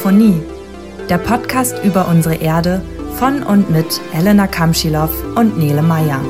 [0.00, 0.40] Geophonie,
[1.10, 2.80] der Podcast über unsere Erde
[3.18, 6.24] von und mit Elena Kamschilow und Nele Meyer.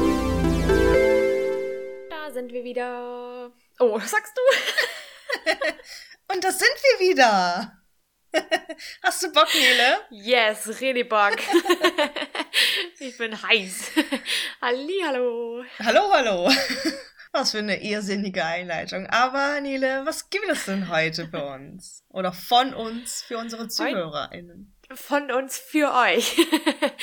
[2.11, 3.52] Da sind wir wieder.
[3.79, 5.52] Oh, was sagst du?
[6.34, 7.80] und da sind wir wieder.
[9.05, 10.00] Hast du Bock, Nele?
[10.11, 11.37] Yes, really Bock.
[12.98, 13.93] ich bin heiß.
[14.61, 15.62] Halli, hallo.
[15.79, 16.50] Hallo, hallo.
[17.33, 19.07] Was für eine irrsinnige Einleitung.
[19.07, 22.05] Aber Nele, was gibt es denn heute für uns?
[22.09, 24.75] Oder von uns für unsere ZuhörerInnen?
[24.93, 26.37] Von uns für euch.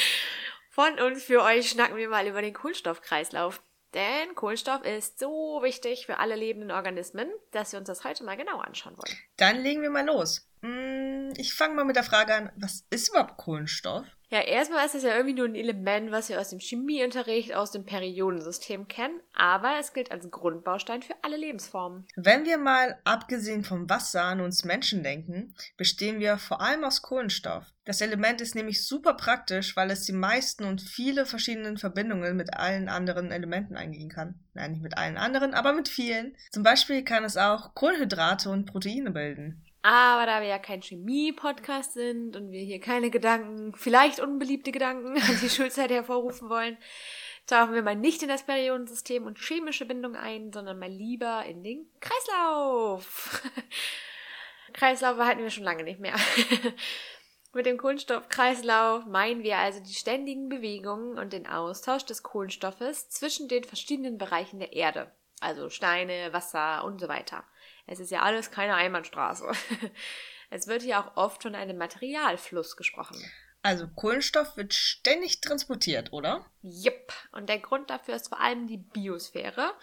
[0.69, 3.61] von uns für euch schnacken wir mal über den Kohlenstoffkreislauf.
[3.93, 8.35] Denn Kohlenstoff ist so wichtig für alle lebenden Organismen, dass wir uns das heute mal
[8.35, 9.17] genauer anschauen wollen.
[9.37, 10.45] Dann legen wir mal los.
[10.61, 11.06] Hm,
[11.37, 14.05] ich fange mal mit der Frage an, was ist überhaupt Kohlenstoff?
[14.29, 17.71] Ja, erstmal ist es ja irgendwie nur ein Element, was wir aus dem Chemieunterricht, aus
[17.71, 22.05] dem Periodensystem kennen, aber es gilt als Grundbaustein für alle Lebensformen.
[22.17, 27.01] Wenn wir mal abgesehen vom Wasser an uns Menschen denken, bestehen wir vor allem aus
[27.01, 27.71] Kohlenstoff.
[27.85, 32.53] Das Element ist nämlich super praktisch, weil es die meisten und viele verschiedenen Verbindungen mit
[32.53, 34.35] allen anderen Elementen eingehen kann.
[34.53, 36.35] Nein, nicht mit allen anderen, aber mit vielen.
[36.51, 39.63] Zum Beispiel kann es auch Kohlenhydrate und Proteine bilden.
[39.81, 45.17] Aber da wir ja kein Chemie-Podcast sind und wir hier keine Gedanken, vielleicht unbeliebte Gedanken
[45.21, 46.77] an die Schulzeit hervorrufen wollen,
[47.45, 51.63] tauchen wir mal nicht in das Periodensystem und chemische Bindung ein, sondern mal lieber in
[51.63, 53.41] den Kreislauf.
[54.73, 56.15] Kreislauf behalten wir schon lange nicht mehr.
[57.53, 63.47] Mit dem Kohlenstoffkreislauf meinen wir also die ständigen Bewegungen und den Austausch des Kohlenstoffes zwischen
[63.47, 67.43] den verschiedenen Bereichen der Erde, also Steine, Wasser und so weiter.
[67.85, 69.51] Es ist ja alles keine Einbahnstraße.
[70.49, 73.21] Es wird hier auch oft von einem Materialfluss gesprochen.
[73.63, 76.45] Also Kohlenstoff wird ständig transportiert, oder?
[76.61, 77.11] Jupp.
[77.33, 79.73] Und der Grund dafür ist vor allem die Biosphäre.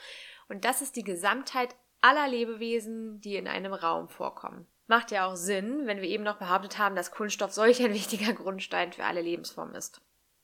[0.49, 4.67] Und das ist die Gesamtheit aller Lebewesen, die in einem Raum vorkommen.
[4.87, 8.33] Macht ja auch Sinn, wenn wir eben noch behauptet haben, dass Kohlenstoff solch ein wichtiger
[8.33, 10.01] Grundstein für alle Lebensformen ist.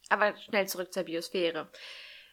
[0.09, 1.71] Aber schnell zurück zur Biosphäre.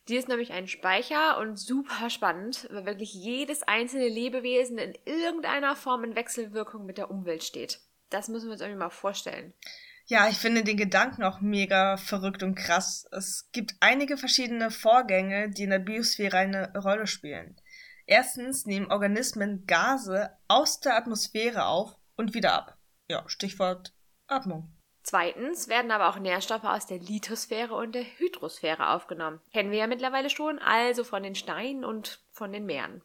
[0.07, 5.75] Die ist nämlich ein Speicher und super spannend, weil wirklich jedes einzelne Lebewesen in irgendeiner
[5.75, 7.81] Form in Wechselwirkung mit der Umwelt steht.
[8.09, 9.53] Das müssen wir uns irgendwie mal vorstellen.
[10.05, 13.05] Ja, ich finde den Gedanken auch mega verrückt und krass.
[13.11, 17.59] Es gibt einige verschiedene Vorgänge, die in der Biosphäre eine Rolle spielen.
[18.05, 22.77] Erstens nehmen Organismen Gase aus der Atmosphäre auf und wieder ab.
[23.09, 23.93] Ja, Stichwort
[24.27, 24.76] Atmung.
[25.09, 29.39] Zweitens werden aber auch Nährstoffe aus der Lithosphäre und der Hydrosphäre aufgenommen.
[29.53, 33.01] Kennen wir ja mittlerweile schon, also von den Steinen und von den Meeren.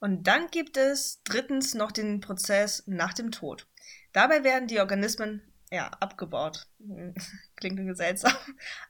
[0.00, 3.68] Und dann gibt es drittens noch den Prozess nach dem Tod.
[4.12, 6.66] Dabei werden die Organismen ja, abgebaut.
[7.54, 8.32] Klingt irgendwie seltsam.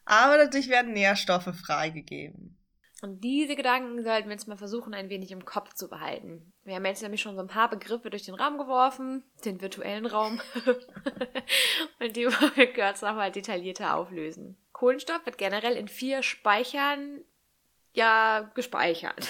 [0.06, 2.56] Aber dadurch werden Nährstoffe freigegeben.
[3.04, 6.54] Und diese Gedanken sollten wir jetzt mal versuchen, ein wenig im Kopf zu behalten.
[6.64, 10.06] Wir haben jetzt nämlich schon so ein paar Begriffe durch den Raum geworfen, den virtuellen
[10.06, 10.40] Raum.
[12.00, 14.56] und die wollen wir kurz nochmal detaillierter auflösen.
[14.72, 17.20] Kohlenstoff wird generell in vier Speichern
[17.92, 19.28] ja gespeichert.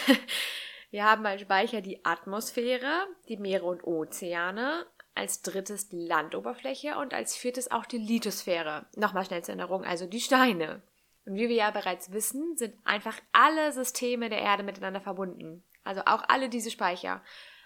[0.93, 4.87] Wir haben als Speicher die Atmosphäre, die Meere und Ozeane,
[5.17, 8.87] als drittes die Landoberfläche und als viertes auch die Lithosphäre.
[8.95, 10.81] Nochmal schnell zur Erinnerung, also die Steine.
[11.27, 15.63] Und wie wir ja bereits wissen, sind einfach alle Systeme der Erde miteinander verbunden.
[15.83, 17.23] Also auch alle diese Speicher.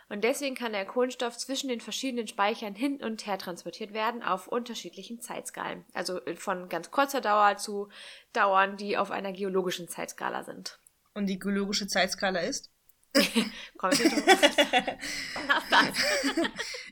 [0.09, 4.49] Und deswegen kann der Kohlenstoff zwischen den verschiedenen Speichern hin und her transportiert werden auf
[4.49, 5.85] unterschiedlichen Zeitskalen.
[5.93, 7.89] Also von ganz kurzer Dauer zu
[8.33, 10.79] Dauern, die auf einer geologischen Zeitskala sind.
[11.15, 12.71] Und die geologische Zeitskala ist?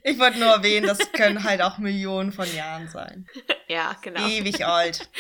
[0.02, 3.26] ich wollte nur erwähnen, das können halt auch Millionen von Jahren sein.
[3.68, 4.24] Ja, genau.
[4.28, 5.10] Ewig alt.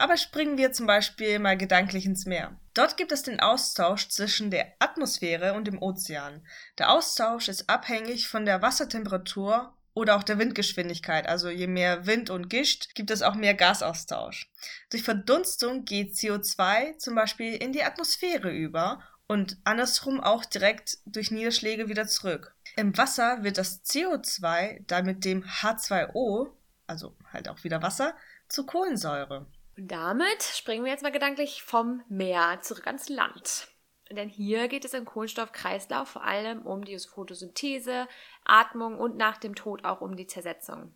[0.00, 2.58] Aber springen wir zum Beispiel mal gedanklich ins Meer.
[2.74, 6.44] Dort gibt es den Austausch zwischen der Atmosphäre und dem Ozean.
[6.78, 11.28] Der Austausch ist abhängig von der Wassertemperatur oder auch der Windgeschwindigkeit.
[11.28, 14.50] Also je mehr Wind und Gischt, gibt es auch mehr Gasaustausch.
[14.90, 21.30] Durch Verdunstung geht CO2 zum Beispiel in die Atmosphäre über und andersrum auch direkt durch
[21.30, 22.54] Niederschläge wieder zurück.
[22.76, 26.50] Im Wasser wird das CO2 dann mit dem H2O,
[26.86, 28.14] also halt auch wieder Wasser,
[28.48, 29.46] zu Kohlensäure.
[29.76, 33.68] Und damit springen wir jetzt mal gedanklich vom Meer zurück ans Land.
[34.10, 38.06] Denn hier geht es im Kohlenstoffkreislauf vor allem um die Photosynthese,
[38.44, 40.94] Atmung und nach dem Tod auch um die Zersetzung.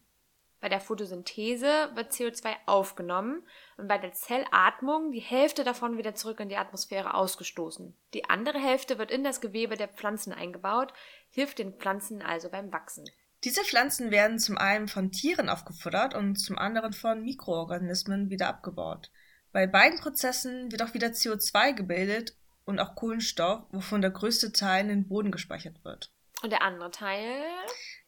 [0.61, 3.43] Bei der Photosynthese wird CO2 aufgenommen
[3.79, 7.97] und bei der Zellatmung die Hälfte davon wieder zurück in die Atmosphäre ausgestoßen.
[8.13, 10.93] Die andere Hälfte wird in das Gewebe der Pflanzen eingebaut,
[11.31, 13.09] hilft den Pflanzen also beim Wachsen.
[13.43, 19.11] Diese Pflanzen werden zum einen von Tieren aufgefuttert und zum anderen von Mikroorganismen wieder abgebaut.
[19.53, 22.37] Bei beiden Prozessen wird auch wieder CO2 gebildet
[22.67, 26.13] und auch Kohlenstoff, wovon der größte Teil in den Boden gespeichert wird.
[26.43, 27.43] Und der andere Teil?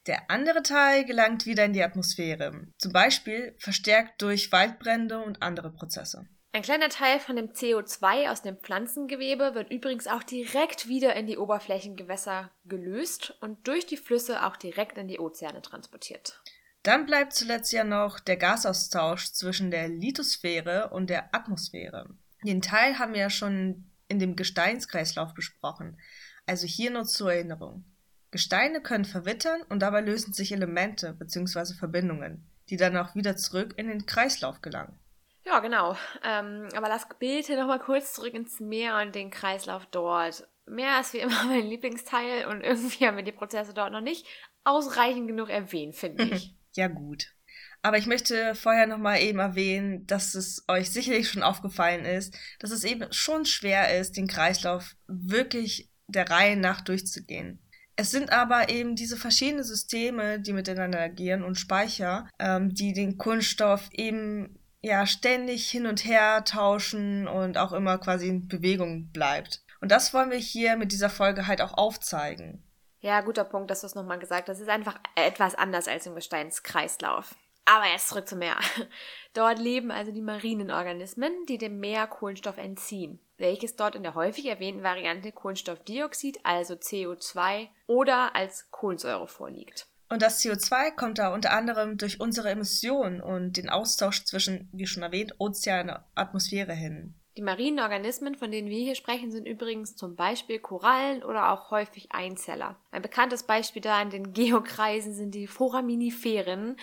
[0.07, 5.73] Der andere Teil gelangt wieder in die Atmosphäre, zum Beispiel verstärkt durch Waldbrände und andere
[5.73, 6.27] Prozesse.
[6.55, 11.27] Ein kleiner Teil von dem CO2 aus dem Pflanzengewebe wird übrigens auch direkt wieder in
[11.27, 16.43] die Oberflächengewässer gelöst und durch die Flüsse auch direkt in die Ozeane transportiert.
[16.83, 22.11] Dann bleibt zuletzt ja noch der Gasaustausch zwischen der Lithosphäre und der Atmosphäre.
[22.45, 25.99] Den Teil haben wir ja schon in dem Gesteinskreislauf besprochen.
[26.45, 27.85] Also hier nur zur Erinnerung.
[28.33, 31.75] Gesteine können verwittern und dabei lösen sich Elemente bzw.
[31.75, 34.99] Verbindungen, die dann auch wieder zurück in den Kreislauf gelangen.
[35.45, 35.97] Ja, genau.
[36.25, 40.49] Ähm, aber lass bitte nochmal kurz zurück ins Meer und den Kreislauf dort.
[40.67, 44.27] Meer ist wie immer mein Lieblingsteil und irgendwie haben wir die Prozesse dort noch nicht
[44.65, 46.55] ausreichend genug erwähnt, finde ich.
[46.73, 47.35] ja, gut.
[47.83, 52.71] Aber ich möchte vorher nochmal eben erwähnen, dass es euch sicherlich schon aufgefallen ist, dass
[52.71, 57.59] es eben schon schwer ist, den Kreislauf wirklich der Reihe nach durchzugehen.
[57.97, 63.19] Es sind aber eben diese verschiedenen Systeme, die miteinander agieren und Speicher, ähm, die den
[63.19, 69.63] Kunststoff eben ja ständig hin und her tauschen und auch immer quasi in Bewegung bleibt.
[69.81, 72.65] Und das wollen wir hier mit dieser Folge halt auch aufzeigen.
[73.01, 74.57] Ja, guter Punkt, dass du es nochmal gesagt hast.
[74.59, 77.35] Es ist einfach etwas anders als im Gesteinskreislauf.
[77.65, 78.59] Aber jetzt zurück zum Meer.
[79.35, 84.15] Dort leben also die marinen Organismen, die dem Meer Kohlenstoff entziehen, welches dort in der
[84.15, 89.87] häufig erwähnten Variante Kohlenstoffdioxid, also CO2 oder als Kohlensäure vorliegt.
[90.11, 94.87] Und das CO2 kommt da unter anderem durch unsere Emissionen und den Austausch zwischen, wie
[94.87, 97.15] schon erwähnt, Ozean und Atmosphäre hin.
[97.39, 101.71] Die marinen Organismen, von denen wir hier sprechen, sind übrigens zum Beispiel Korallen oder auch
[101.71, 102.77] häufig Einzeller.
[102.91, 106.77] Ein bekanntes Beispiel da in den Geokreisen sind die Foraminiferen.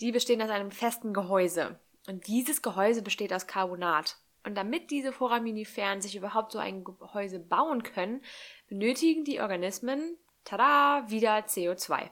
[0.00, 1.78] Die bestehen aus einem festen Gehäuse.
[2.06, 4.16] Und dieses Gehäuse besteht aus Carbonat.
[4.44, 8.22] Und damit diese Foraminiferen sich überhaupt so ein Gehäuse bauen können,
[8.68, 12.08] benötigen die Organismen, tada, wieder CO2.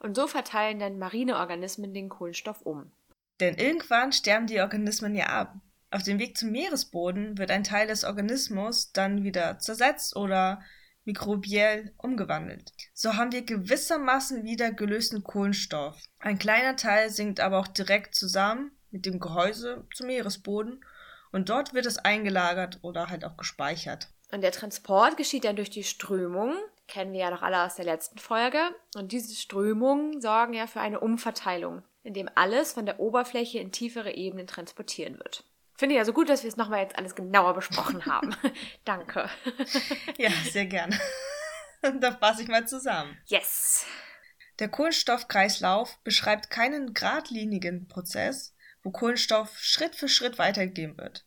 [0.00, 2.90] Und so verteilen dann marine Organismen den Kohlenstoff um.
[3.40, 5.54] Denn irgendwann sterben die Organismen ja ab.
[5.90, 10.60] Auf dem Weg zum Meeresboden wird ein Teil des Organismus dann wieder zersetzt oder
[11.04, 12.72] mikrobiell umgewandelt.
[12.92, 16.02] So haben wir gewissermaßen wieder gelösten Kohlenstoff.
[16.18, 20.84] Ein kleiner Teil sinkt aber auch direkt zusammen mit dem Gehäuse zum Meeresboden
[21.32, 24.08] und dort wird es eingelagert oder halt auch gespeichert.
[24.30, 26.56] Und der Transport geschieht dann durch die Strömung,
[26.88, 28.58] kennen wir ja noch alle aus der letzten Folge.
[28.96, 34.12] Und diese Strömungen sorgen ja für eine Umverteilung, indem alles von der Oberfläche in tiefere
[34.12, 35.44] Ebenen transportieren wird.
[35.84, 38.34] Finde ich also gut, dass wir es nochmal jetzt alles genauer besprochen haben.
[38.86, 39.28] Danke.
[40.16, 40.98] ja, sehr gerne.
[42.00, 43.18] da fasse ich mal zusammen.
[43.26, 43.84] Yes.
[44.60, 51.26] Der Kohlenstoffkreislauf beschreibt keinen geradlinigen Prozess, wo Kohlenstoff Schritt für Schritt weitergegeben wird.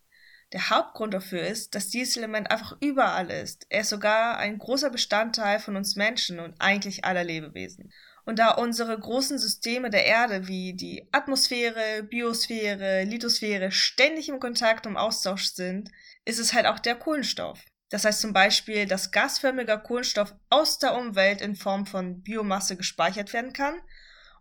[0.53, 3.67] Der Hauptgrund dafür ist, dass dieses Element einfach überall ist.
[3.69, 7.93] Er ist sogar ein großer Bestandteil von uns Menschen und eigentlich aller Lebewesen.
[8.27, 14.85] Und da unsere großen Systeme der Erde wie die Atmosphäre, Biosphäre, Lithosphäre ständig im Kontakt
[14.85, 15.89] und Austausch sind,
[16.25, 17.63] ist es halt auch der Kohlenstoff.
[17.87, 23.31] Das heißt zum Beispiel, dass gasförmiger Kohlenstoff aus der Umwelt in Form von Biomasse gespeichert
[23.31, 23.79] werden kann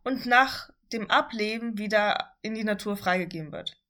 [0.02, 3.80] und nach dem Ableben wieder in die Natur freigegeben wird.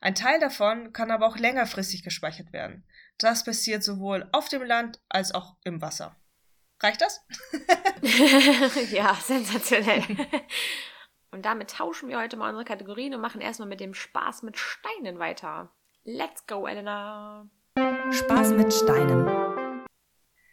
[0.00, 2.86] Ein Teil davon kann aber auch längerfristig gespeichert werden.
[3.18, 6.16] Das passiert sowohl auf dem Land als auch im Wasser.
[6.80, 7.24] Reicht das?
[8.90, 10.02] ja, sensationell.
[11.30, 14.56] Und damit tauschen wir heute mal unsere Kategorien und machen erstmal mit dem Spaß mit
[14.56, 15.72] Steinen weiter.
[16.04, 17.48] Let's go, Elena.
[18.10, 19.26] Spaß mit Steinen.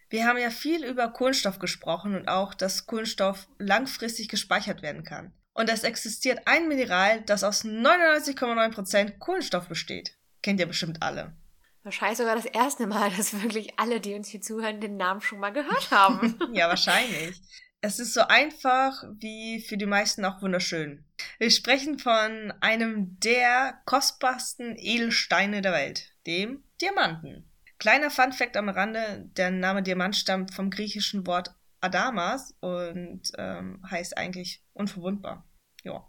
[0.09, 5.33] Wir haben ja viel über Kohlenstoff gesprochen und auch, dass Kohlenstoff langfristig gespeichert werden kann.
[5.53, 10.17] Und es existiert ein Mineral, das aus 99,9% Kohlenstoff besteht.
[10.41, 11.35] Kennt ihr bestimmt alle.
[11.83, 15.39] Wahrscheinlich sogar das erste Mal, dass wirklich alle, die uns hier zuhören, den Namen schon
[15.39, 16.37] mal gehört haben.
[16.53, 17.41] ja, wahrscheinlich.
[17.81, 21.03] Es ist so einfach wie für die meisten auch wunderschön.
[21.39, 27.49] Wir sprechen von einem der kostbarsten Edelsteine der Welt, dem Diamanten.
[27.79, 34.15] Kleiner Funfact am Rande, der Name Diamant stammt vom griechischen Wort Adamas und ähm, heißt
[34.15, 35.49] eigentlich unverwundbar.
[35.83, 36.05] Ja,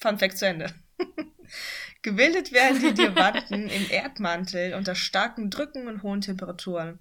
[0.00, 0.72] Fun Fact zu Ende.
[2.02, 6.98] Gebildet werden die Diamanten im Erdmantel unter starken Drücken und hohen Temperaturen.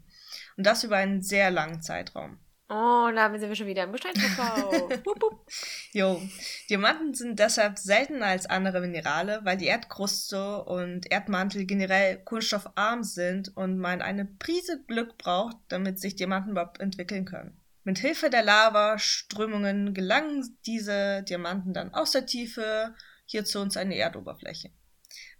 [0.57, 2.39] Und das über einen sehr langen Zeitraum.
[2.73, 4.89] Oh, da sind wir schon wieder im Gesteinsverkau.
[5.91, 6.21] jo,
[6.69, 13.55] Diamanten sind deshalb seltener als andere Minerale, weil die Erdkruste und Erdmantel generell kohlenstoffarm sind
[13.57, 17.59] und man eine Prise Glück braucht, damit sich Diamanten überhaupt entwickeln können.
[17.83, 22.95] Mit Hilfe der Lavaströmungen gelangen diese Diamanten dann aus der Tiefe
[23.31, 24.71] hier zu uns an die Erdoberfläche.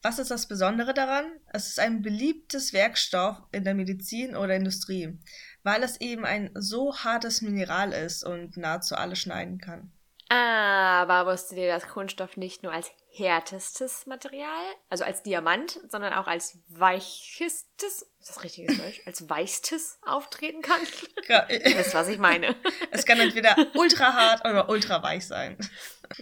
[0.01, 1.25] Was ist das Besondere daran?
[1.53, 5.19] Es ist ein beliebtes Werkstoff in der Medizin oder Industrie,
[5.63, 9.91] weil es eben ein so hartes Mineral ist und nahezu alles schneiden kann.
[10.33, 16.27] Aber wusstet ihr, dass Kunststoff nicht nur als härtestes Material, also als Diamant, sondern auch
[16.27, 20.79] als weichestes, ist das richtiges Deutsch, als weichstes auftreten kann?
[21.27, 22.55] Ja, Ihr wisst, was ich meine.
[22.91, 25.57] Es kann entweder ultra hart oder ultra weich sein.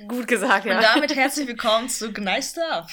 [0.07, 0.77] Gut gesagt, ja.
[0.77, 2.89] Und damit herzlich willkommen zu Gneist Up.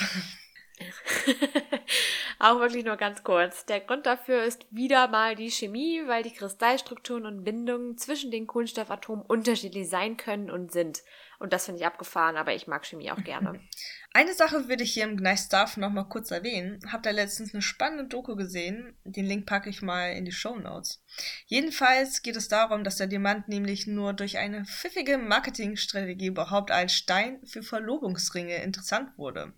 [2.39, 3.65] Auch wirklich nur ganz kurz.
[3.65, 8.47] Der Grund dafür ist wieder mal die Chemie, weil die Kristallstrukturen und Bindungen zwischen den
[8.47, 11.03] Kohlenstoffatomen unterschiedlich sein können und sind.
[11.39, 13.61] Und das finde ich abgefahren, aber ich mag Chemie auch gerne.
[14.13, 16.81] Eine Sache würde ich hier im Gleich Stuff noch mal kurz erwähnen.
[16.91, 18.97] Habt ihr letztens eine spannende Doku gesehen?
[19.05, 21.05] Den Link packe ich mal in die Show Notes.
[21.45, 26.95] Jedenfalls geht es darum, dass der Diamant nämlich nur durch eine pfiffige Marketingstrategie überhaupt als
[26.95, 29.53] Stein für Verlobungsringe interessant wurde.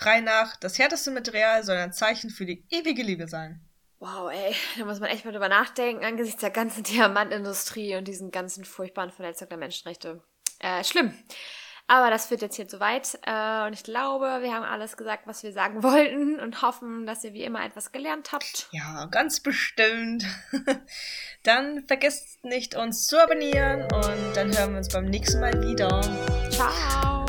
[0.00, 3.60] Frei nach, das härteste Material soll ein Zeichen für die ewige Liebe sein.
[3.98, 8.30] Wow, ey, da muss man echt mal drüber nachdenken, angesichts der ganzen Diamantindustrie und diesen
[8.30, 10.22] ganzen furchtbaren Verletzungen der Menschenrechte.
[10.58, 11.12] Äh, schlimm.
[11.86, 13.18] Aber das führt jetzt hier zu weit.
[13.26, 17.22] Äh, und ich glaube, wir haben alles gesagt, was wir sagen wollten und hoffen, dass
[17.22, 18.68] ihr wie immer etwas gelernt habt.
[18.70, 20.24] Ja, ganz bestimmt.
[21.42, 26.00] dann vergesst nicht, uns zu abonnieren und dann hören wir uns beim nächsten Mal wieder.
[26.50, 27.19] Ciao.